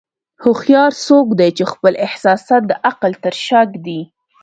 [0.43, 4.01] هوښیار څوک دی چې خپل احساسات د عقل تر شا ږدي.